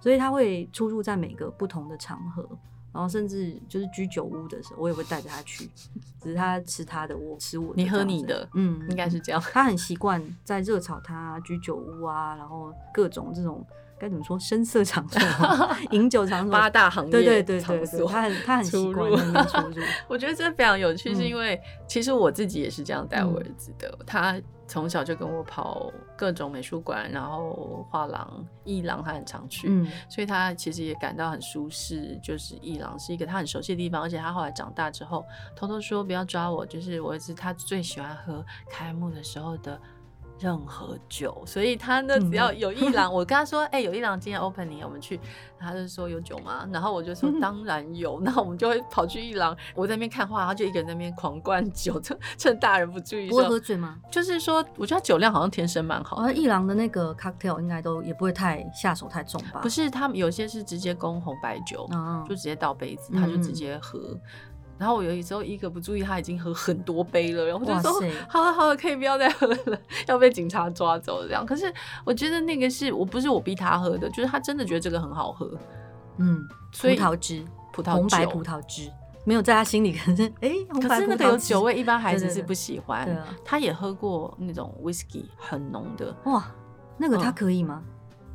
[0.00, 2.48] 所以他会出入在每个不同的场合，
[2.92, 5.68] 然后甚至就是居酒屋的时候，我也会带着他去。
[6.22, 9.40] 只是他吃他的，我吃我的，你喝你的，嗯，应该是这样。
[9.40, 13.66] 他很习惯在热炒摊、居酒屋啊，然后各种这种。
[14.02, 14.36] 该怎么说？
[14.36, 15.20] 深色场所、
[15.92, 17.60] 饮酒场所、八大行业，对对对
[18.04, 19.16] 他很他很出入。
[20.08, 23.88] 我觉得这非常有趣，是因为其实我自己也是这样带我儿子的。
[24.00, 32.18] 嗯、他从小就跟我跑各种美术馆，然后画廊、艺廊，他很常去，嗯、所以他其实也感到很舒适。
[32.20, 39.80] 就是艺廊是一个他很熟悉的地方，而且他后来长大之后，偷偷说不要抓我，就是我儿子他最喜欢喝开幕的时候的。
[40.42, 45.20] 任何酒，所以他呢，只要有一郎，嗯、 我跟他说，哎、欸，有一郎今天 opening，我们去。
[45.64, 46.68] 他就说有酒吗？
[46.72, 48.18] 然后我就说当然有。
[48.20, 53.28] 那、嗯、我们就会跑去一郎，我在那边看画，他就一个人在那边狂灌酒，趁趁大人不注意。
[53.28, 53.96] 不会喝醉吗？
[54.10, 56.16] 就是说，我觉得他酒量好像天生蛮好。
[56.16, 59.60] 而一郎的那个 cocktail 应该都也不会太下手太重吧？
[59.60, 64.00] 不是，他们有些是直接供红白酒，嗯、就直接倒杯子，他就直接喝。
[64.00, 64.20] 嗯
[64.82, 71.72] 然后我有时候一个不注意，他已经喝很多杯了，然后我就说：“好了好了，可以不要再喝了，要被警察抓走这样。”可是
[72.04, 75.48] 我觉得那个是我不是我逼他喝的，就是他真的觉得这个很好喝。
[76.16, 78.90] 嗯，所以葡萄汁、葡萄红白葡萄汁
[79.24, 83.04] 没有在他心里，可是哎，可是那个有酒味，一般孩子是不喜欢。
[83.04, 86.44] 对，他也喝过那种 whisky 很浓的，哇，
[86.98, 87.80] 那个他可以吗？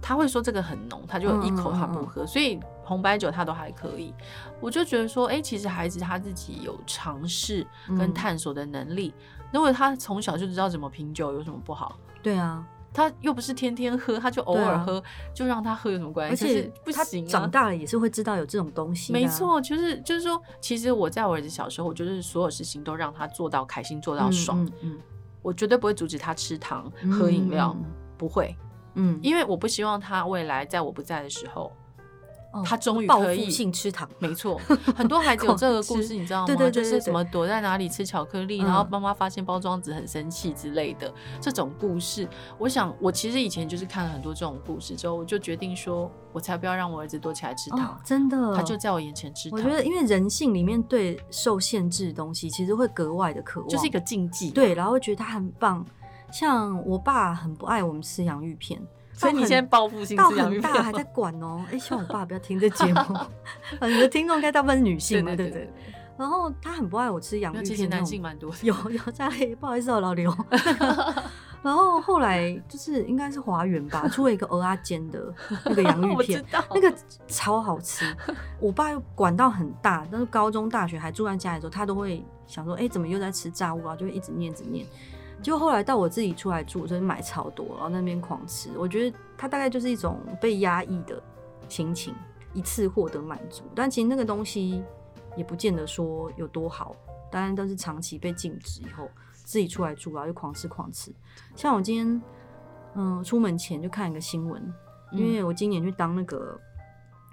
[0.02, 2.58] 他会说这个很浓，他就一口他不喝，所以。
[2.88, 4.14] 红白酒他都还可以，
[4.62, 9.14] 我就觉得说，哎、欸，其实孩子他自己有尝试跟探索的能力。
[9.52, 12.00] 如果、嗯、他从小就知道怎么品酒，有什么不好？
[12.24, 16.46] 对啊，他又不是天天喝，他就偶尔喝，啊、就让他喝有什么关系？
[16.46, 19.14] 而且不行、啊，长大了也是会知道有这种东西、啊。
[19.14, 24.64] 没错，就是就是说，其实我在我儿子小时候，我就是所有事情都让他做到开心，做到爽。
[24.64, 25.00] 嗯，嗯，嗯，
[25.42, 27.86] 我绝对不会阻止他吃糖、喝饮料，嗯、
[28.18, 28.56] 不会。
[28.96, 31.72] 嗯，因为我不希望他未来在我不在的时候。
[32.66, 34.60] 他终于可以性吃糖，没错，
[34.96, 36.46] 很多孩子有这个故事， 你知道吗？
[36.48, 42.28] 对对对，就是什么躲在哪里吃巧克力，然后妈妈发现包装纸很生气之类的这种故事。
[42.58, 48.00] 我想，我其实以前就是看了很多这种故事之后，我就决定说，我才不要让我儿子躲起来吃糖。
[48.04, 49.60] 真的，他就在我眼前吃糖。
[49.60, 54.52] 我觉得，因为人性里面对受限制的东西，其实会格外的渴望，就是一个禁忌。
[54.52, 55.86] 对，然后会觉得他很棒。
[56.32, 58.82] 像我爸很不爱我们吃洋芋片。
[59.18, 61.66] 所以你现在报复性吃洋芋片，大还在管哦、喔。
[61.70, 63.02] 哎、欸，希望我爸不要听这节目。
[63.88, 65.74] 你的听众应该大部分是女性嘛，对不对，对？
[66.18, 68.54] 然后他很不爱我吃洋芋片，其实男性蛮多。
[68.62, 69.28] 有有在，
[69.60, 70.32] 不好意思哦、喔，老刘。
[71.64, 75.34] 然后后来就是应该是华园吧，出了一个鹅阿煎的
[75.66, 76.94] 那个洋芋片，那个
[77.28, 78.06] 超好吃。
[78.60, 83.96] 我爸又管到很大，但是高中、大学还住在家里的时候，他都会想说，哎、欸，怎么又在吃炸物啊？
[83.96, 84.86] 就会一直念、一直念。
[85.48, 88.70] 就后来到我自己出来住，所以买超多，然后那边狂吃。
[88.78, 91.24] 我觉得它大概就是一种被压抑的
[91.70, 92.14] 心情，
[92.54, 93.64] 一次获得满足。
[93.74, 94.84] 但其实那个东西
[95.38, 96.94] 也不见得说有多好，
[97.32, 101.14] 当然都是长期被禁止以后，自己出来住，然后就狂吃狂吃。
[101.56, 102.22] 像我今天，
[102.96, 104.62] 嗯、呃，出门前就看一个新闻，
[105.14, 106.60] 因为我今年去当那个，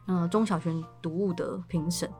[0.06, 2.10] 嗯、呃，中小学读物的评审。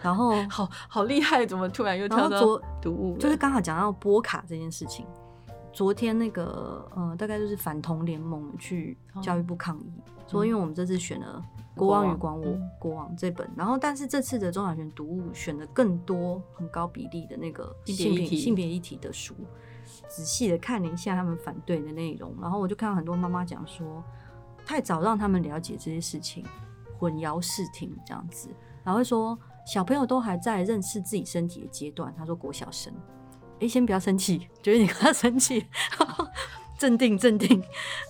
[0.00, 3.18] 然后 好好厉害，怎么突然又跳到读物？
[3.18, 5.04] 就是刚好讲到波卡这件事情。
[5.72, 11.42] 昨天那个呃，大概就是反同联盟去教育部抗议，哦、说因为我们这次选了
[11.78, 19.32] 《国王与广我国王》这本，然后但是这次的中小学读物选了更多很高比例的那个性别性别议题的书，
[20.08, 24.02] 仔细的看了一下他们反对的内容，然后我就看到很多妈妈讲说，
[24.66, 26.44] 太早让他们了解这些事情，
[27.00, 28.50] 混淆视听这样子，
[28.84, 29.36] 然后说
[29.66, 32.92] 小朋友都还在认识自己身体的阶段，他说国小生。
[33.58, 35.66] 哎，先不要生气，觉得你跟他生气，
[36.78, 37.62] 镇定镇定。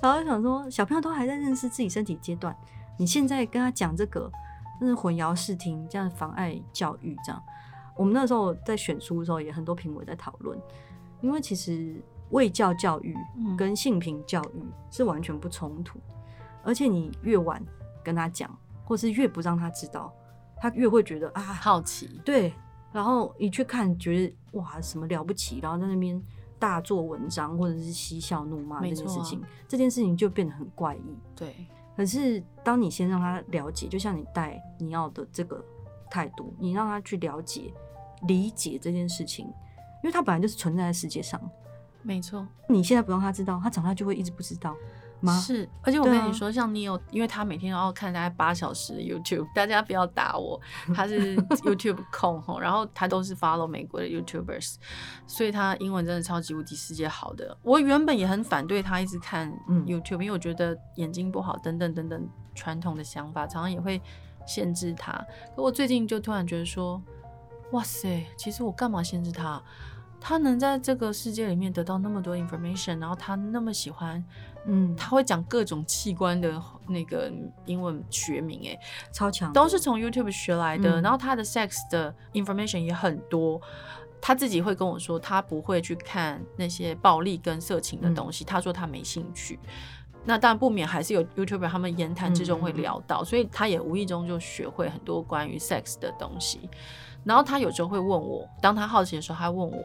[0.03, 2.57] 然后想说，小朋友都还在认识自己身体阶段，
[2.97, 4.31] 你现在跟他讲这个，
[4.79, 7.17] 真是混淆视听，这样妨碍教育。
[7.25, 7.43] 这样，
[7.97, 10.57] 我们那时候在选书的时候，也很多评委在讨论，
[11.21, 12.01] 因为其实
[12.31, 13.17] 卫教教育
[13.59, 15.99] 跟性平教育是完全不冲突，
[16.63, 17.61] 而且你越晚
[18.05, 18.57] 跟他讲，
[18.91, 20.13] 或是越不让他知道，
[20.57, 22.53] 他越会觉得啊好奇，对。
[22.91, 26.21] 然后一去看，觉得哇，什么了不起，然后在那边
[26.59, 31.17] 大做文章，或者是嬉笑怒骂这件事情，这件事情就变得很怪异。
[31.37, 31.55] 对。
[31.97, 35.65] 可是当你先让他了解，就像你带你要的这个
[36.11, 37.73] 态度，你让他去了解、
[38.27, 39.47] 理解这件事情，
[40.03, 41.41] 因为他本来就是存在在世界上。
[42.03, 42.45] 没错。
[42.69, 44.75] 你现在不让他知道，他长大就会一直不知道。
[45.29, 50.59] 是，而且我跟你说，啊、像你有，因为他每天都要看大概八小时的 YouTube，大家不要打我，
[50.95, 54.77] 他是 YouTube 控吼，然后他都是 follow 美国的 YouTubers，
[55.27, 57.57] 所以他英文真的超级无敌世界好的。
[57.63, 59.51] 我原本也很反对他一直看
[59.87, 64.01] YouTube，、嗯、因为我觉得眼睛不好等等等等传统的想法，常常也会
[64.47, 65.13] 限制他。
[65.55, 67.03] 可我最近就突然觉得说，
[67.73, 69.63] 哇塞，其实我干嘛限制他？
[70.23, 74.23] 他能在这个世界里面得到那么多 information，然后他那么喜欢。
[74.67, 77.33] 嗯，他会讲各种器官的那个
[77.65, 78.79] 英文学名，哎，
[79.13, 81.01] 超强，都是从 YouTube 学来的。
[81.01, 83.61] 嗯、然后他的 sex 的 information 也很多，
[84.21, 89.59] 他自己会跟我说，他不会去看那些暴力跟色情的东西，嗯、他说他没兴趣。
[90.25, 96.69] 那当然不免还是有 YouTuber 他们言谈之中会聊到，嗯、所以他也无意中就学会很多关于 sex 的东西。
[97.25, 99.85] 然后他有时候会问我，当他好奇的时候，他问我。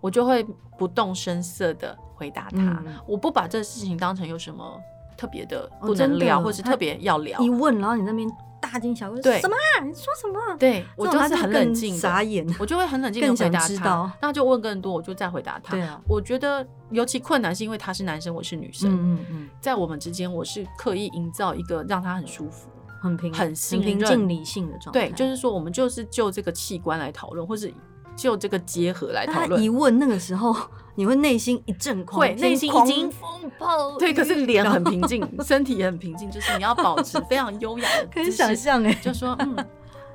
[0.00, 0.42] 我就会
[0.78, 4.80] 不动声色的回答他，嗯、我不把这事情当成有什么
[5.16, 7.38] 特别的不能聊，哦、或是特别要聊。
[7.40, 8.26] 一问，然后你那边
[8.60, 9.84] 大惊小怪，对什么啊？
[9.84, 10.56] 你说什么？
[10.58, 14.12] 对我就是很冷静，傻眼，我就会很冷静的回答他。
[14.20, 15.72] 那就问更多，我就再回答他。
[15.72, 18.90] 对啊，我觉得尤其困难是因为他是男生，我是女生。
[18.90, 22.68] 嗯嗯嗯，在我们之间，我是刻意营造一个让他很舒服、
[23.00, 25.08] 很平、很平静、理性的状态。
[25.08, 27.72] 对，就是说，我们就是就这个器官来讨论，或是。
[28.20, 29.62] 就这个结合来讨论。
[29.62, 30.54] 一问那个时候，
[30.94, 33.96] 你会内心一阵狂，会内心已经风暴。
[33.96, 38.06] 对，可是脸很平静， 身体也很平静，就是你要保持非常优雅的。
[38.12, 39.56] 可以想象哎，就说嗯，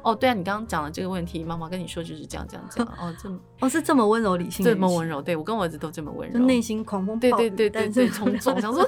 [0.03, 2.85] 哦，对啊，你刚刚讲的这个问题，妈妈跟你说就是这样这样讲。
[2.85, 5.19] 哦，这么哦是这么温柔理性，这么温柔。
[5.19, 7.31] 对我跟我儿子都这么温柔，内心狂风暴雨。
[7.31, 8.87] 对对对对对，冲撞，想说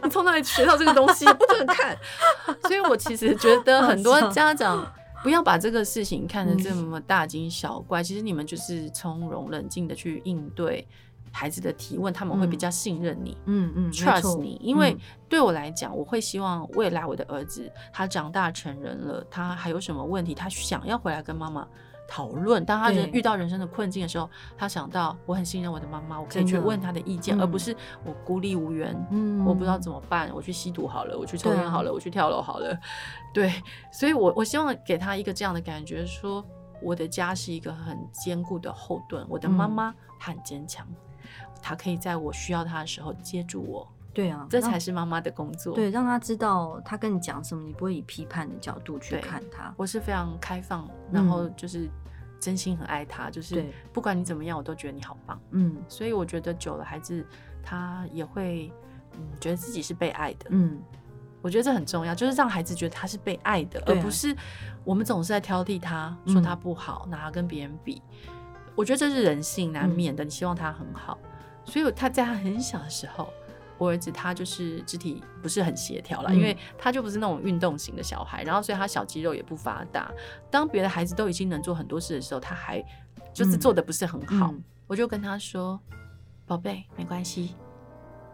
[0.00, 1.24] 你从哪里学到这个东西？
[1.34, 1.96] 不准看。
[2.62, 4.86] 所以我其实觉得很多家长。
[5.24, 10.86] 不要把这个事情看得这么大惊小怪，嗯、其实你们就是从容冷静的去应对
[11.32, 14.60] 孩子的提问，他们会比较信任你，嗯嗯，trust 你。
[14.62, 14.94] 因为
[15.26, 21.66] 对我来讲，我会希望未来我的儿子他长大成人了，他还有什么问题，他想要回来跟妈妈。
[22.14, 32.78] 讨论，当他人遇到人生的困境的时候，他想到我很信任我的妈妈，我可以去问他的意见，嗯、而不是我孤立无援，嗯、我不知道怎么办，我去吸毒好了，我去抽烟好了，啊、我去跳楼好了，
[33.32, 33.52] 对，
[33.90, 36.44] 所以我我希望给他一个这样的感觉，说
[36.80, 40.86] 我的家是一个很坚固的后盾，我的妈妈很坚强，
[41.60, 43.88] 她、嗯、可以在我需要她的时候接住我。
[44.12, 45.74] 对啊，这才是妈妈的工作。
[45.74, 49.74] 对，让他知道他跟你讲什么，你不会以批判的角度去看他。
[49.76, 51.90] 我是非常开放，然后就是
[52.44, 55.40] 真心很爱他，嗯、就是不管你怎么样，我都觉得你好棒。
[55.52, 57.24] 嗯，所以我觉得久了，孩子
[57.62, 58.70] 他也会
[59.14, 60.46] 嗯觉得自己是被爱的。
[60.50, 60.78] 嗯，
[61.40, 64.36] 我觉得这很重要，就是让孩子觉得他是被爱的，啊、而不是
[64.84, 68.02] 我们总是在挑剔他，说他不好，嗯、拿他跟别人比。
[68.74, 71.16] 我觉得这是人性难免的，嗯、你希望他很好，
[71.64, 73.32] 所以他在他很小的时候。
[73.76, 80.12] 我儿子他就是肢体不是很协调了，嗯、因为他就不是那种运动型的小孩，然后所以他小肌肉也不发达。
[80.50, 82.84] 当别的孩子都已经能做很多事的时候，他还
[83.32, 84.52] 就是做的不是很好。
[84.52, 85.80] 嗯嗯、我就跟他说
[86.46, 87.56] ：“宝贝，没关系，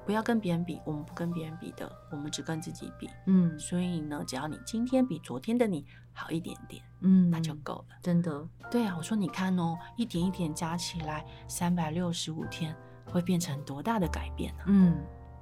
[0.04, 3.08] 不要跟别人比，我们不跟别人比的，我们只跟自己比。
[3.26, 7.96] 嗯，所以呢，只要你今天比昨天的你好一点点，嗯，那就够了。
[8.02, 12.76] 真的，对啊，我说你看哦，一点一点加起来，三百六十五天
[13.06, 14.64] 会变成多大的改变呢？
[14.66, 14.94] 嗯。”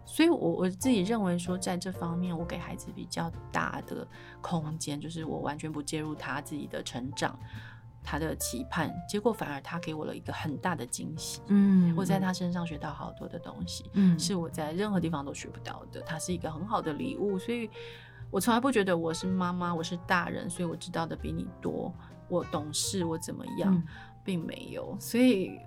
[0.09, 4.09] 所以，我我自己认为说，在这方面，我给孩子比较大的
[4.41, 7.39] 空间，就是我完全不介入他自己的成长。
[8.03, 11.43] 他的期盼，结果反而他给我了一个很大的惊喜。
[11.49, 16.01] 嗯，我在他身上学到好多的东西，嗯，是我在任何地方都学不到的。
[16.01, 17.69] 他是一个很好的礼物，所以
[18.31, 21.93] 我从来不觉得我是妈妈，我是大人，所以我知道的比你多，
[22.31, 23.85] 我懂事，我怎么样，嗯、
[24.25, 24.97] 并没有。
[24.99, 25.59] 所以，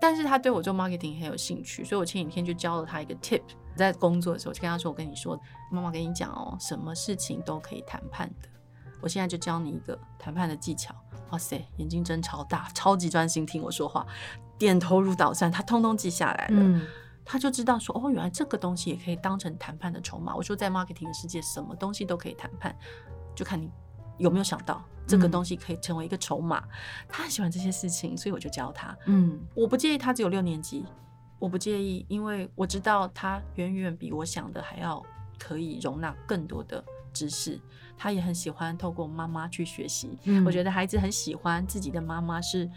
[0.00, 3.42] 但是他对我做 marketing 很有兴趣，所以我前几天就教了他一个 tip，
[3.76, 8.48] 在工作的时候就跟他说：“我跟你说，妈妈跟你讲哦，什么事情都可以谈判的。
[9.00, 10.94] 我现在就教你一个谈判的技巧。”
[11.30, 14.04] 哇塞，眼睛睁超大，超级专心听我说话，
[14.58, 16.56] 点头如捣蒜，他通通记下来了。
[16.58, 16.84] 嗯，
[17.24, 20.34] 他就知道说，哦，原来这个东西也可以当成谈判的筹码。
[20.34, 22.76] 我说，在 marketing 的世界，什么东西都可以谈判，
[23.32, 23.70] 就看你
[24.18, 26.58] 有没有想到这个东西可以成为一个筹码。
[26.58, 26.68] 嗯，
[27.08, 28.98] 他很喜欢这些事情，所以我就教他。
[29.06, 30.84] 嗯，我不介意他只有六年级，
[31.40, 35.04] 我不介意，因为我知道他远远比我想的还要
[35.38, 37.58] 可以容纳更多的知识，
[37.96, 40.16] 他也很喜欢透过妈妈去学习。
[40.24, 42.70] 嗯，我觉得孩子很喜欢自己的妈妈是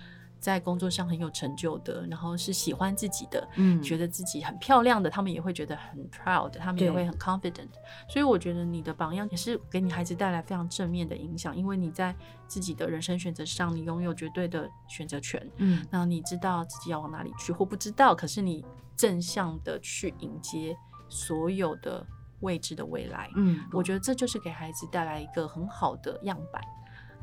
[0.44, 7.70] 在工作上很有成就的，然后是喜欢自己的，嗯，觉得自己很漂亮的，他们也会觉得很 proud，他们也会很 confident。
[8.10, 12.14] 所以我觉得你的榜样也是给你孩子带来非常正面的影响，因为你在
[12.46, 15.50] 自己的人生选择上，你拥有绝对的选择权。
[15.60, 18.66] 嗯，那你知道自己要往哪里去，或不知道，可是你
[18.98, 20.76] 正向的去迎接
[21.08, 22.06] 所有的。
[22.44, 26.62] 未知的未来，嗯，我觉得这就是给孩子带来一个很好的样板。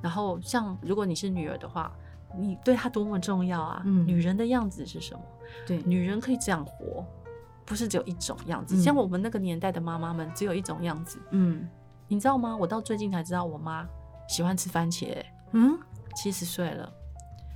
[0.01, 1.95] 然后，像如果你是女儿的话，
[2.37, 3.83] 你对她多么重要啊！
[3.85, 5.21] 嗯，女人的样子是什么？
[5.67, 7.05] 对，女人可以这样活，
[7.65, 8.77] 不是只有一种样子。
[8.77, 11.19] 嗯，像我们那个年代的妈妈们，只有一种样子。
[11.31, 11.69] 嗯，
[12.09, 12.57] 你知道吗？
[12.57, 13.87] 我到最近才知道，我妈
[14.29, 15.17] 喜欢吃番茄。
[15.53, 15.79] 嗯，
[16.15, 16.93] 七十岁了。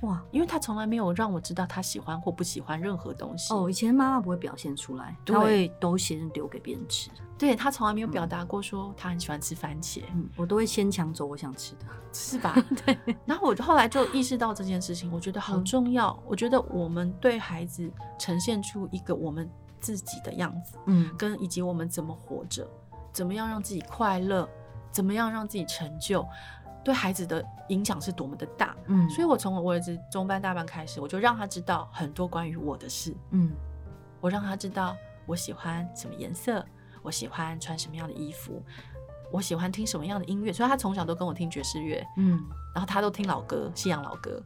[0.01, 3.53] 哇，因为他从来没有让我知道他喜欢或不喜欢任何东西。
[3.53, 7.09] 哦，以前妈妈不会表现出来，他会都先留给别人吃。
[7.37, 12.55] 对，他从来没有表达过说他很喜欢吃番茄，嗯，我都会先抢走我想吃的，是吧？
[12.85, 12.97] 对。
[13.25, 16.11] 然后我后来就意识到这件事情，我觉得好重要。
[16.21, 22.67] 嗯，我觉得我们对孩子呈现出一个我们自己的样子，嗯，跟以及我们怎么活着，
[23.11, 24.47] 怎么样让自己快乐，
[24.91, 26.25] 怎么样让自己成就。
[26.85, 33.51] 对孩子的影响是多么的大，嗯，所以我从我儿子中班大班开始，我就让他知道很多关于我的事，嗯，
[34.21, 34.95] 我让他知道
[35.25, 36.63] 我喜欢什么颜色，
[37.01, 38.63] 我喜欢穿什么样的衣服，
[39.31, 42.39] 我喜欢听什么样的音乐，所以他从小都跟我听爵士乐，嗯，
[42.75, 44.39] 然后他都听老歌，西洋老歌。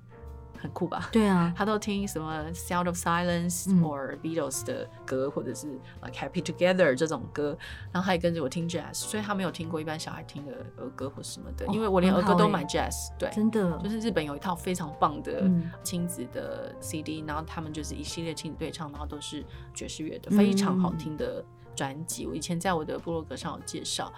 [0.61, 1.09] 很酷吧？
[1.11, 5.67] 对啊，他都听什么《Sound of Silence》或 Beatles 的歌，或者是
[6.01, 7.57] Like Happy Together 这种歌，
[7.91, 15.49] 然后他也跟着我听 Jazz，所以他没有听过一般小孩听的儿歌或什么的，因为我连儿歌都买 Jazz，对，真的，就是日本有一套非常棒的
[15.81, 21.43] 亲子的 CD，然后他们就是一系列亲子对唱，然后都是爵士乐的，非常好听的
[21.75, 22.27] 专辑。
[22.27, 24.11] 我以前在我的部落格上有介绍，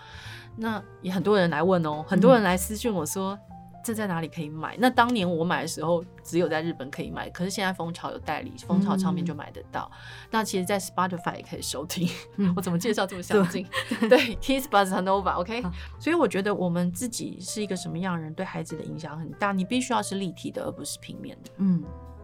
[0.56, 3.38] 那也很多人来问哦，很多人来私讯我说。
[3.84, 4.76] 这在哪里可以买？
[4.80, 9.90] 那当年我买的时候，只有在日本可以买，可是现在蜂巢有代理，蜂巢唱片就买得到。
[9.92, 12.10] 嗯、那其实，在 Spotify 也可以收听。
[12.38, 13.66] 嗯、 我怎么介绍这么详尽？
[14.10, 15.62] 对，k i s s Bossa Nova，OK。
[15.64, 19.52] 好所以我觉得我们自己是一个什么样的人，对孩子的影响很大。
[19.52, 21.52] 你必须要是立体的，而不是平面的。
[21.58, 21.84] 嗯，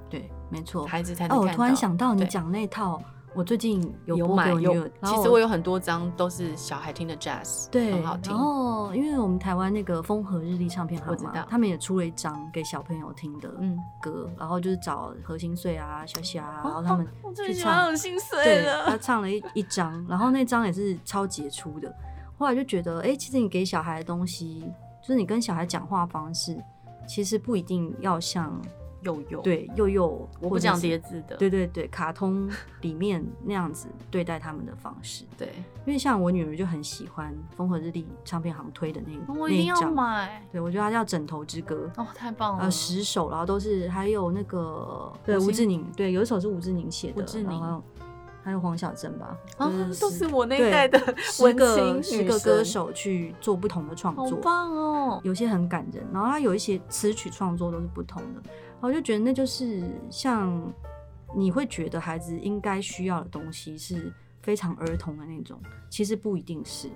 [0.10, 1.38] 对，没错，孩子才能。
[1.38, 3.02] 哦，我突然想到你讲那套。
[3.38, 8.34] 我最近有，有买有，其实我有很多张都是小孩听的 jazz，对，很好听。
[8.34, 13.48] 然后因为我们台湾那个风和日丽唱片行，嘛他们也出了一张给小朋友听的
[14.02, 17.30] 歌，嗯、然后就是找何心碎啊、小霞啊，然后他们去唱。
[17.30, 18.86] 我最喜欢何心碎了。
[18.86, 21.96] 对，他唱了一一张，然后那张也是超杰出的。
[22.40, 24.66] 后来就觉得，哎、欸，其实你给小孩的东西，
[25.00, 26.58] 就是你跟小孩讲话方式，
[27.08, 28.60] 其实不一定要像。
[29.08, 31.38] 幼幼对幼幼，我不讲叠字的。
[31.38, 32.50] 对对对，卡通
[32.82, 35.24] 里面那样子对待他们的方式。
[35.38, 35.48] 对，
[35.86, 40.44] 因为像我女儿就很喜欢风和日丽唱片行推的那个，我一定要买。
[40.52, 42.64] 对，我觉得它叫《枕头之歌》哦，太棒了。
[42.64, 47.82] 呃，十首，然后都是还有那个对吴志宁，对，有一首是吴志宁写的，吴志宁，
[48.48, 55.20] 还有黄小珍吧，啊，都是我那一代的十个十个歌手去做不同的创作，好棒哦。
[55.22, 58.42] 有些很感人，然后他有一些词曲创作都是不同的。
[58.80, 60.74] 我就觉得那就是像
[61.36, 66.88] 你会觉得孩子应该需要的东西是非常儿童的那种，其实不一定是，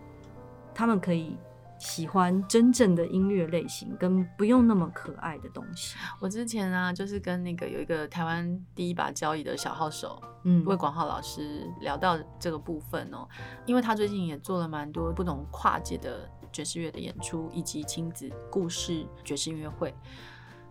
[0.73, 1.35] 他们可以
[1.81, 5.97] 喜欢真正的音乐类型，跟不用那么可爱的东西。
[6.19, 13.27] 我之前啊，就是跟那个有一个台湾第一把交椅的小号手，嗯，魏广浩老师聊到这个部分哦，
[13.65, 19.91] 因为他最近也做了蛮多不同跨界的爵士乐的演出，以及亲子故事爵士音乐会。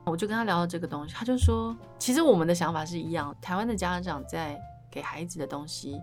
[0.04, 3.36] 我就跟他聊到这个东西，他就说，其实我们的想法是一样。
[3.42, 4.58] 台湾的家长在
[4.90, 6.00] 给孩子的东西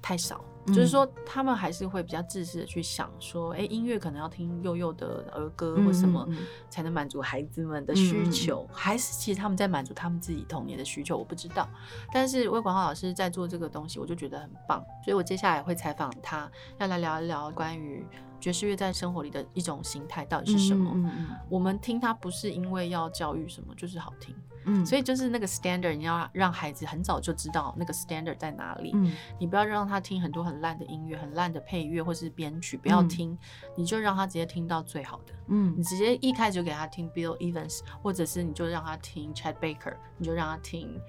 [0.00, 6.26] 太少，就是说他们还是会比较自私的去想说，哎、欸，音乐可能要听幼幼的儿歌或什么
[6.70, 11.68] 才能满足孩子们的需求，还是其实他们在满足他们自己童年的需求，我不知道。
[12.12, 18.06] 但是魏广浩老师在做这个东西，我就觉得很棒，所以我接下来会采访他，要来聊一聊关于。
[18.42, 20.90] 爵士乐在生活里的一种形态到底是什么？
[20.94, 24.34] 嗯嗯嗯、我们听它不是因为要教育什么，就是好听。
[24.64, 28.90] 嗯，所以就是那个 standard，你要让孩子很早就知道那个 standard 在哪里。
[28.94, 33.38] 嗯，你不要让他听很多很烂的音乐、很烂的配乐或是编曲，不要听，嗯、
[33.76, 35.32] 你就让他直接听到最好的。
[35.48, 41.00] 嗯，你直接一开始就给他听 Bill Evans，或者是你就让他听 Chad Baker，你就让他听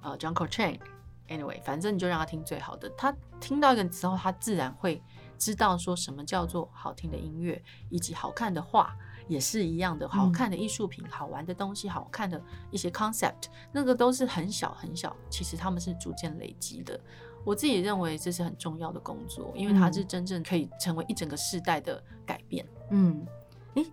[0.00, 0.78] 呃 John Coltrane。
[1.28, 2.88] Anyway，反正你就让他听最好的。
[2.96, 5.02] 他听到一个之后，他自然会。
[5.38, 8.94] 知道说什么叫做好听的音乐，以及好看的画
[9.28, 16.98] 也是一样的，好看的艺术品、嗯、好玩的东西、好看的一些 concept，那个都是很小很小，其实他们是逐渐累积的。
[17.44, 22.66] 我自己认为这是很重要的工作，因为它是真正可以成为一整个世代的改变。
[22.90, 23.24] 嗯，
[23.74, 23.86] 诶，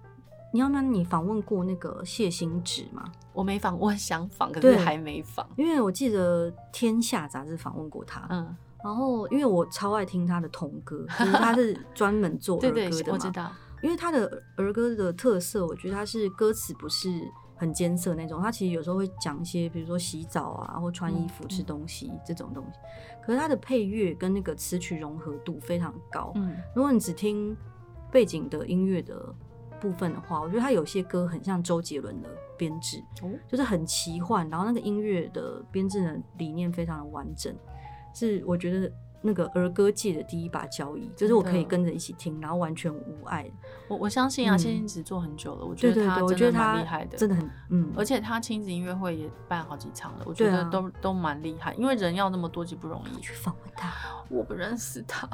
[0.51, 0.81] 你要不要？
[0.81, 3.09] 你访问过那个谢欣植吗？
[3.31, 8.27] 我没访，我很想访，可是还没访，因为我记得《天下》杂志访问过他。
[8.29, 8.57] 嗯。
[8.85, 12.89] 然后，因为我超爱听他的童歌，就是他是 专门做儿歌的嘛。
[12.89, 13.51] 对对，我知道。
[13.81, 17.09] 因为他的儿歌的特色，我觉得他是歌词不是
[17.55, 22.79] 很艰涩那种，他其实有时候会讲一些，比如说洗澡啊，或穿衣服、吃东西、嗯、这种东西。
[23.25, 26.31] 可是他的配乐跟那个词曲融合度非常高。
[26.35, 26.55] 嗯。
[26.75, 27.57] 如果你只听
[28.11, 29.33] 背景的音乐的
[29.79, 37.53] 部分的话，我觉得他有些歌很像周杰伦的编制，哦、就是很奇幻，然后那个音乐的编制的理念非常的完整。
[38.15, 38.91] 是我觉得
[39.25, 43.45] 那个儿歌界的第一把交椅，就是我可以跟着一起听，然后完全无碍。
[43.87, 47.91] 我我相信啊，谢欣子做很久了，我觉得他真的蛮厉害的，真的很嗯。
[47.97, 51.73] 而且他亲子音乐会也办好几场了，我觉得都都蛮厉害。
[51.73, 53.15] 因为人要那么多就不容易。
[53.25, 53.91] 去访问他，
[54.29, 55.27] 我不认识他，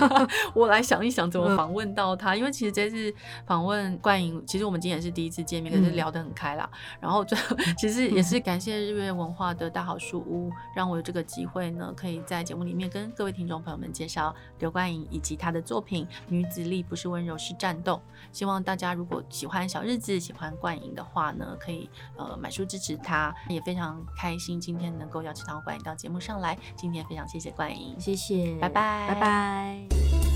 [0.54, 2.36] 我来想一想怎么访问到他。
[2.36, 3.14] 因为其实这次
[3.46, 6.68] 访问冠莹，其实我们今天是第一次见面，可是聊得很开啦。
[7.00, 17.94] 然后最后 其实也是感谢日月文化的大好书屋，让我有这个机会呢，可以在节目里面跟各位听众朋友们介绍刘冠莹以及她的作品《女子力不是温柔是战斗》。
[18.32, 23.32] 希望大家如果喜欢小日子、喜欢冠莹的话呢，可以呃买书支持她。
[23.48, 26.58] 也非常开心今天能够邀请到冠莹到节目上来。
[26.74, 30.27] 今天非常谢谢冠莹，谢谢，拜拜，拜拜。